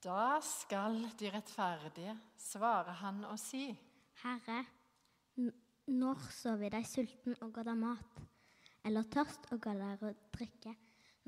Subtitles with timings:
[0.00, 3.66] Da skal de rettferdige svare han og si,
[4.22, 4.62] Herre,
[5.90, 8.22] når så vi deg sulten og ga deg mat,
[8.84, 10.76] eller tørst og ga deg å drikke?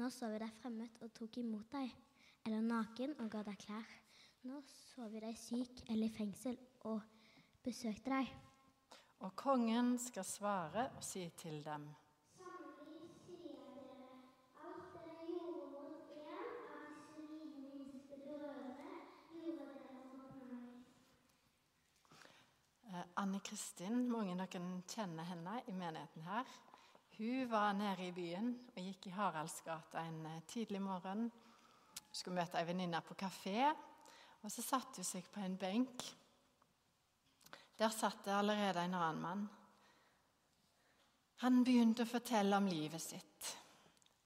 [0.00, 1.92] Når så vi deg fremmed og tok imot deg,
[2.46, 3.98] eller naken og ga deg klær?
[4.48, 6.56] Når så vi deg syk eller i fengsel
[6.88, 7.04] og
[7.62, 8.32] besøkte deg?
[9.22, 11.86] og kongen skal svare og si til dem.
[23.20, 26.48] Anne Kristin, mange av dere kjenner henne i menigheten her.
[27.18, 31.26] Hun var nede i byen og gikk i Haraldsgata en eh, tidlig morgen.
[31.28, 33.68] Hun skulle møte ei venninne på kafé,
[34.42, 36.06] og så satte hun seg på en benk.
[37.78, 39.44] Der satt det allerede en annen mann.
[41.42, 43.52] Han begynte å fortelle om livet sitt.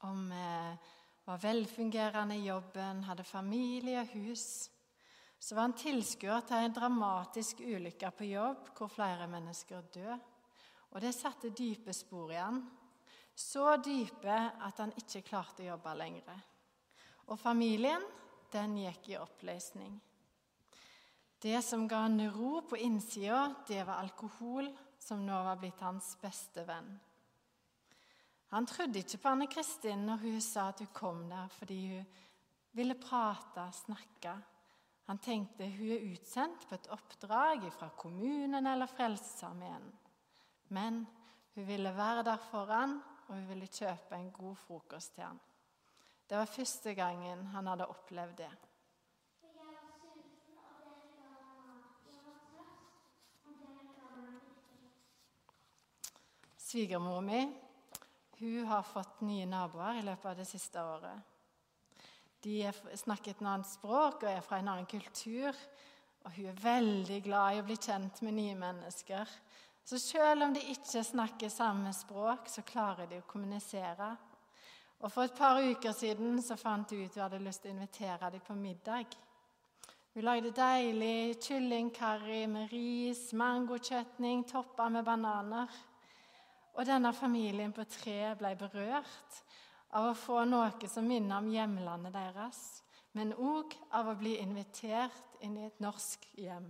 [0.07, 0.95] Om eh,
[1.27, 4.47] var velfungerende i jobben, hadde familie og hus.
[5.47, 10.17] Så var han tilskuer til en dramatisk ulykke på jobb hvor flere mennesker døde.
[10.91, 12.59] Og det satte dype spor i han.
[13.31, 16.41] Så dype at han ikke klarte å jobbe lenger.
[17.31, 18.03] Og familien,
[18.51, 19.95] den gikk i oppløsning.
[21.39, 26.17] Det som ga han ro på innsida, det var alkohol, som nå var blitt hans
[26.19, 26.91] beste venn.
[28.51, 32.13] Han trodde ikke på Anne Kristin når hun sa at hun kom der fordi hun
[32.75, 34.35] ville prate, snakke.
[35.07, 39.85] Han tenkte hun er utsendt på et oppdrag fra kommunen eller Frelsesarmeen.
[40.75, 41.05] Men
[41.55, 45.39] hun ville være der foran, og hun ville kjøpe en god frokost til han.
[46.27, 48.51] Det var første gangen han hadde opplevd det.
[56.67, 57.45] Svigermor mi
[58.39, 61.36] hun har fått nye naboer i løpet av det siste året.
[62.45, 65.57] De er, snakker et annet språk og er fra en annen kultur.
[66.27, 69.31] Og hun er veldig glad i å bli kjent med nye mennesker.
[69.87, 74.09] Så selv om de ikke snakker samme språk, så klarer de å kommunisere.
[75.05, 77.77] Og For et par uker siden så fant hun ut hun hadde lyst til å
[77.77, 79.15] invitere dem på middag.
[80.17, 85.71] Hun lagde deilig kyllingkarri med ris, mangokjøtning toppa med bananer.
[86.77, 89.43] Og denne familien på tre ble berørt
[89.91, 92.61] av å få noe som minner om hjemlandet deres,
[93.13, 96.69] men òg av å bli invitert inn i et norsk hjem.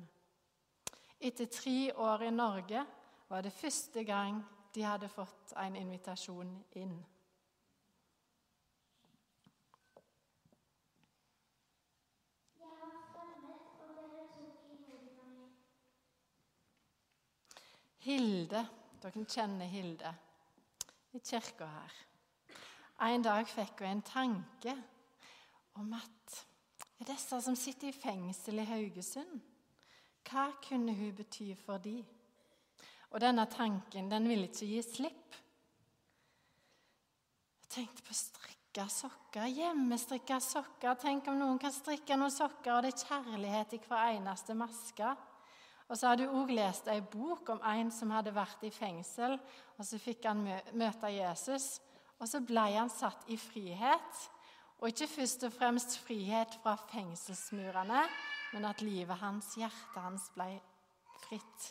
[1.18, 2.84] Etter tre år i Norge
[3.28, 4.42] var det første gang
[4.74, 6.96] de hadde fått en invitasjon inn.
[18.06, 18.60] Hilde,
[19.02, 20.12] dere kjenner Hilde
[21.16, 21.94] i kirka her.
[23.04, 24.72] En dag fikk hun en tanke
[25.76, 26.36] om at
[27.04, 29.42] disse som sitter i fengsel i Haugesund,
[30.26, 32.00] hva kunne hun bety for de?
[33.12, 35.36] Og denne tanken den ville ikke gi slipp.
[37.62, 40.96] Jeg tenkte på strikka sokker, hjemmestrikka sokker.
[41.00, 45.12] Tenk om noen kan strikke noen sokker, og det er kjærlighet i hver eneste maske.
[45.86, 49.36] Og så hadde hun òg lest ei bok om en som hadde vært i fengsel,
[49.76, 50.40] og så fikk han
[50.74, 51.76] møte Jesus.
[52.20, 54.22] Og så ble han satt i frihet.
[54.80, 58.02] Og ikke først og fremst frihet fra fengselsmurene,
[58.52, 60.50] men at livet hans, hjertet hans, ble
[61.24, 61.70] fritt.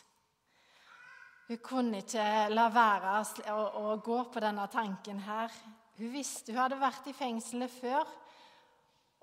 [1.46, 3.12] Hun kunne ikke la være
[3.54, 5.52] å, gå på denne tanken her.
[5.96, 8.10] Hun visste hun hadde vært i fengselet før,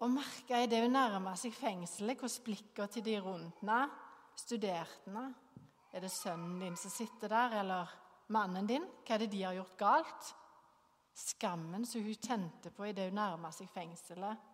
[0.03, 3.81] og merka idet hun nærma seg fengselet, hvordan blikkene til de rundt henne
[4.39, 5.27] studerte henne.
[5.93, 7.91] Er det sønnen din som sitter der, eller
[8.33, 8.87] mannen din?
[9.05, 10.31] Hva er det de har gjort galt?
[11.13, 14.49] Skammen som hun kjente på idet hun nærma seg fengselet.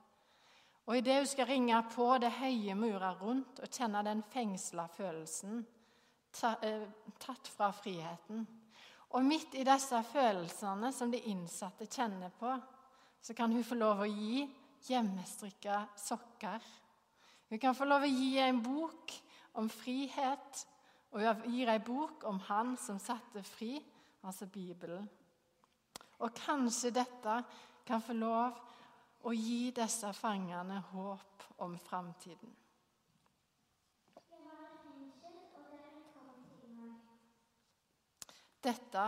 [0.90, 5.62] Og idet hun skal ringe på det høye murer rundt og kjenne den fengsla følelsen,
[6.34, 8.48] tatt fra friheten.
[9.10, 12.52] Og midt i disse følelsene som de innsatte kjenner på,
[13.22, 14.44] så kan hun få lov å gi
[14.88, 16.66] hjemmestrikka sokker.
[17.50, 19.14] Hun kan få lov å gi en bok
[19.60, 20.66] om frihet,
[21.10, 23.80] og hun gir en bok om Han som satte fri,
[24.22, 25.10] altså Bibelen.
[26.20, 27.36] Og kanskje dette
[27.88, 28.58] kan få lov
[29.24, 32.56] å gi disse fangene håp om framtiden.
[38.60, 39.04] Dette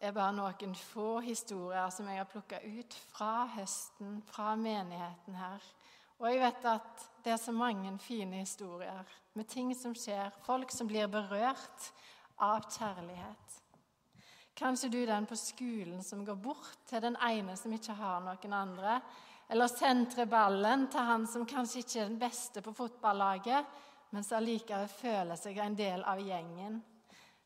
[0.00, 5.66] er bare noen få historier som jeg har plukka ut fra høsten, fra menigheten her.
[6.18, 9.06] Og jeg vet at det er så mange fine historier
[9.38, 11.90] med ting som skjer, folk som blir berørt
[12.40, 13.60] av kjærlighet.
[14.60, 18.20] Kanskje du er den på skolen som går bort til den ene som ikke har
[18.20, 18.98] noen andre.
[19.48, 23.70] Eller sentrer ballen til han som kanskje ikke er den beste på fotballaget,
[24.12, 26.76] men som allikevel føler seg en del av gjengen.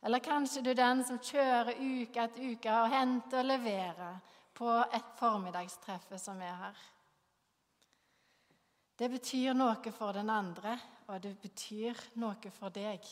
[0.02, 4.18] Eller kanskje du er den som kjører uke etter uke og henter og leverer
[4.58, 6.82] på et formiddagstreffe som er her.
[8.98, 10.74] Det betyr noe for den andre,
[11.06, 13.06] og det betyr noe for deg.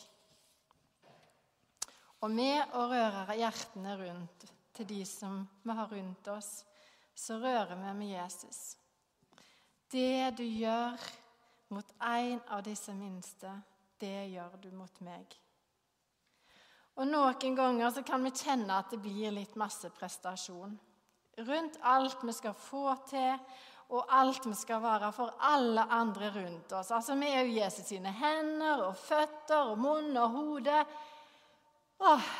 [2.23, 4.47] Og med å røre hjertene rundt
[4.77, 6.51] til de som vi har rundt oss,
[7.15, 8.61] så rører vi med Jesus.
[9.91, 11.03] Det du gjør
[11.75, 13.51] mot en av disse minste,
[13.99, 15.35] det gjør du mot meg.
[17.01, 20.75] Og Noen ganger så kan vi kjenne at det blir litt masse prestasjon.
[21.43, 23.39] Rundt alt vi skal få til,
[23.93, 26.91] og alt vi skal være for alle andre rundt oss.
[26.93, 30.85] Altså, Vi er jo Jesus sine hender og føtter og munn og hode.
[32.01, 32.31] Åh,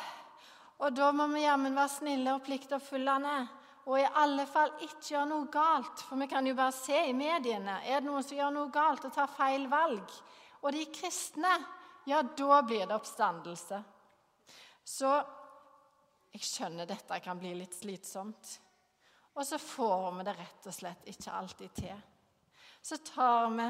[0.83, 3.35] og da må vi jammen være snille og pliktoppfyllende.
[3.83, 6.03] Og i alle fall ikke gjøre noe galt.
[6.07, 7.81] For vi kan jo bare se i mediene.
[7.83, 10.17] Er det noen som gjør noe galt og tar feil valg?
[10.63, 11.51] Og de kristne,
[12.07, 13.81] ja, da blir det oppstandelse.
[14.83, 15.11] Så
[16.33, 18.55] jeg skjønner dette kan bli litt slitsomt.
[19.33, 21.99] Og så får vi det rett og slett ikke alltid til.
[22.83, 23.67] Så tar vi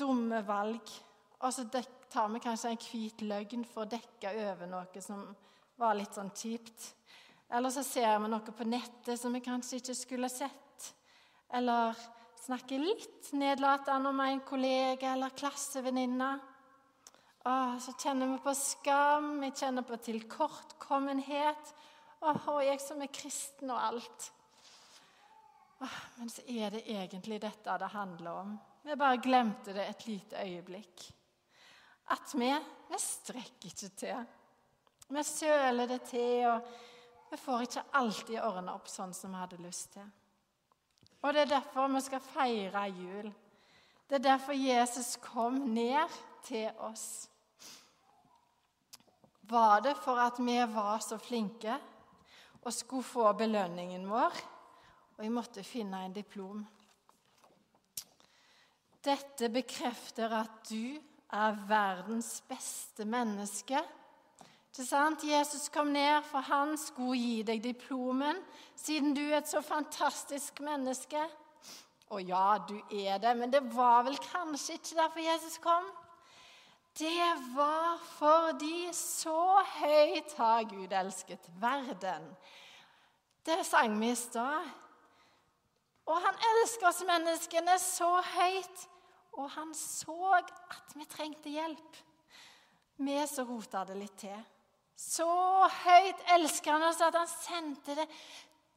[0.00, 0.92] dumme valg,
[1.40, 1.64] og så
[2.10, 5.22] tar vi kanskje en hvit løgn for å dekke over noe som
[5.80, 6.94] var litt sånn kjipt.
[7.50, 10.90] Eller så ser vi noe på nettet som vi kanskje ikke skulle sett.
[11.50, 11.96] Eller
[12.40, 16.30] snakker litt nedlatende om en kollega eller klassevenninne.
[17.80, 21.72] Så kjenner vi på skam, vi kjenner på tilkortkommenhet.
[22.20, 24.32] Åh, jeg som er kristen og alt.
[26.18, 28.58] Men så er det egentlig dette det handler om.
[28.84, 31.06] Vi bare glemte det et lite øyeblikk.
[32.10, 32.50] At vi
[32.90, 34.24] vi strekker ikke til.
[35.10, 36.66] Vi søler det til, og
[37.30, 40.08] vi får ikke alltid ordna opp sånn som vi hadde lyst til.
[41.22, 43.30] Og det er derfor vi skal feire jul.
[44.08, 46.10] Det er derfor Jesus kom ned
[46.46, 47.28] til oss.
[49.50, 51.76] Var det for at vi var så flinke
[52.60, 54.42] og skulle få belønningen vår?
[55.20, 56.60] og jeg måtte finne en diplom.
[59.04, 60.96] Dette bekrefter at du
[61.32, 63.80] er verdens beste menneske.
[64.70, 65.24] Ikke sant?
[65.26, 68.38] Jesus kom ned, for han skulle gi deg diplomen,
[68.78, 71.22] siden du er et så fantastisk menneske.
[72.10, 75.90] Og ja, du er det, men det var vel kanskje ikke derfor Jesus kom?
[76.98, 82.26] Det var fordi så høyt har Gud elsket verden.
[83.46, 84.66] Det sang vi i stad.
[86.06, 88.88] Og han elsker oss menneskene så høyt.
[89.40, 92.00] Og han så at vi trengte hjelp.
[93.00, 94.36] Vi så rota det litt til.
[95.00, 95.26] Så
[95.86, 98.04] høyt elsker han oss at han sendte det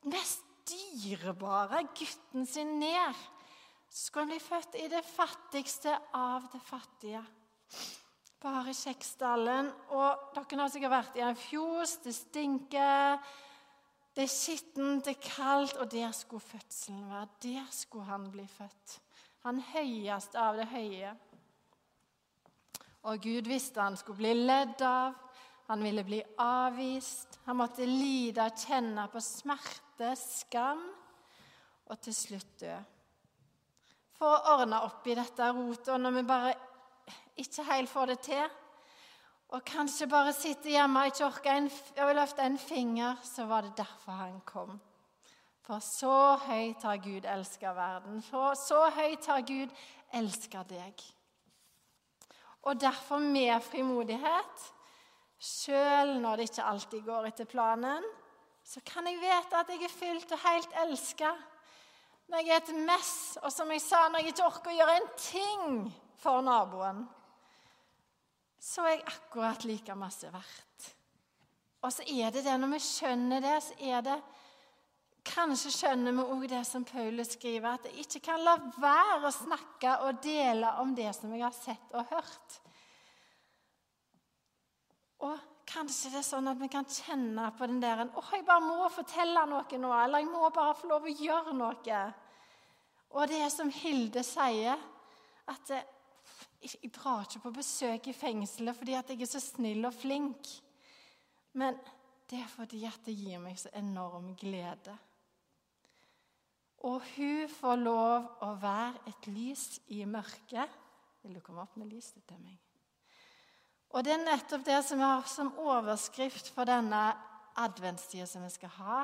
[0.08, 3.20] mest dyrebare, gutten sin, ned.
[3.90, 7.24] Så skulle han bli født i det fattigste av det fattige.
[8.44, 9.70] Bare Kjeksdalen.
[9.92, 11.98] Og dere har sikkert vært i en fjos.
[12.04, 13.20] Det stinker.
[14.14, 17.28] Det er skittent, det er kaldt, og der skulle fødselen være.
[17.44, 19.00] Der skulle han bli født.
[19.44, 21.12] Han høyeste av det høye.
[23.12, 25.18] Og Gud visste han skulle bli ledd av,
[25.68, 27.40] han ville bli avvist.
[27.46, 30.84] Han måtte lide og kjenne på smerte, skam
[31.90, 32.76] og til slutt dø.
[34.20, 36.54] For å ordne opp i dette rotet, og når vi bare
[37.44, 38.46] ikke helt får det til,
[39.54, 43.76] og kanskje bare sitter hjemme og ikke orker å løfte en finger, så var det
[43.84, 44.78] derfor han kom.
[45.64, 48.22] For så høyt har Gud elska verden.
[48.26, 49.72] For så høyt har Gud
[50.14, 51.04] elska deg.
[52.64, 54.68] Og derfor med frimodighet,
[55.40, 58.06] sjøl når det ikke alltid går etter planen,
[58.64, 61.34] så kan jeg vite at jeg er fylt og helt elska.
[62.32, 64.96] Når jeg er et mess, og som jeg sa, når jeg ikke orker å gjøre
[65.02, 65.92] en ting
[66.24, 67.04] for naboen
[68.64, 70.90] så er jeg akkurat like masse verdt.
[71.84, 74.20] Og så er det det, når vi skjønner det, så er det
[75.24, 79.32] Kanskje skjønner vi òg det som Paulus skriver, at jeg ikke kan la være å
[79.32, 82.58] snakke og dele om det som jeg har sett og hørt.
[85.24, 85.40] Og
[85.70, 88.90] kanskje det er sånn at vi kan kjenne på den der Å, jeg bare må
[88.92, 89.94] fortelle noe nå.
[89.96, 92.02] Eller jeg må bare få lov å gjøre noe.
[93.14, 94.80] Og det er som Hilde sier,
[95.48, 99.96] at jeg drar ikke på besøk i fengselet fordi at jeg er så snill og
[99.96, 100.52] flink.
[101.60, 101.80] Men
[102.30, 104.96] det er fordi at det gir meg så enorm glede.
[106.84, 110.72] Og hun får lov å være et lys i mørket.
[111.24, 112.58] Vil du komme opp med lyset til meg?
[113.94, 117.06] Og det er nettopp det som vi har som overskrift for denne
[117.62, 119.04] adventstida som vi skal ha,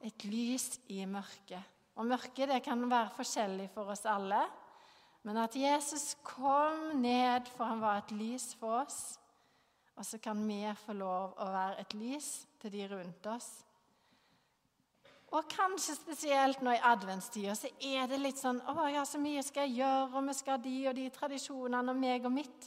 [0.00, 1.60] et lys i mørket.
[1.98, 4.40] Og mørket det kan være forskjellig for oss alle.
[5.26, 9.18] Men at Jesus kom ned, for han var et lys for oss.
[9.98, 12.30] Og så kan vi få lov å være et lys
[12.62, 13.50] til de rundt oss.
[15.30, 19.44] Og kanskje spesielt nå i adventstida så er det litt sånn Å ja, så mye
[19.46, 22.66] skal jeg gjøre, og vi skal ha de og de tradisjonene, og meg og mitt.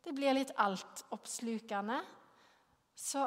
[0.00, 2.00] Det blir litt altoppslukende.
[2.96, 3.26] Så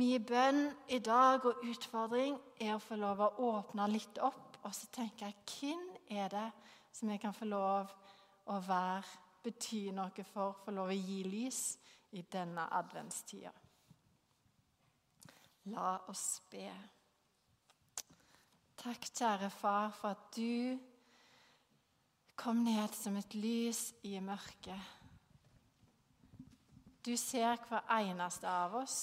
[0.00, 4.72] min bønn i dag og utfordring er å få lov å åpne litt opp, og
[4.74, 6.48] så tenke jeg hvem er det
[6.92, 7.92] som jeg kan få lov
[8.48, 11.62] å være, bety noe for, få lov å gi lys
[12.16, 13.52] i denne adventstida.
[15.68, 16.68] La oss be.
[18.78, 20.78] Takk, kjære far, for at du
[22.38, 24.94] kom ned som et lys i mørket.
[27.02, 29.00] Du ser hver eneste av oss.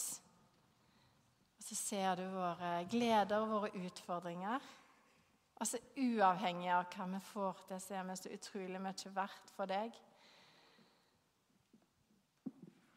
[1.58, 4.63] Og så ser du våre gleder og våre utfordringer.
[5.60, 9.75] Altså Uavhengig av hva vi får til, så er vi så utrolig mye verdt for
[9.75, 10.01] deg.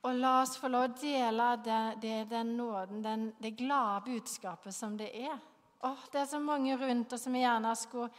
[0.06, 4.74] Og la oss få lov å dele det, det, den nåden, den, det glade budskapet
[4.74, 5.38] som det er
[5.80, 8.10] Åh, det er så mange rundt oss som vi gjerne skulle,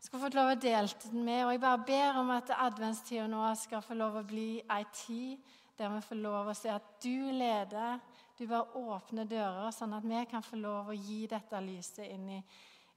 [0.00, 1.44] skulle fått lov å dele med.
[1.44, 5.52] Og jeg bare ber om at adventstida nå skal få lov å bli ei tid
[5.76, 8.00] der vi får lov å se at du leder.
[8.38, 12.28] Du bare åpner dører, sånn at vi kan få lov å gi dette lyset inn
[12.38, 12.38] i,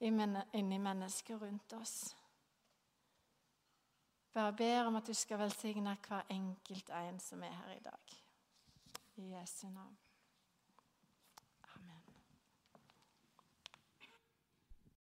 [0.07, 2.15] inn i mennesker rundt oss.
[4.35, 8.17] Bare ber om at du skal velsigne hver enkelt en som er her i dag.
[9.15, 10.04] I Jesu navn.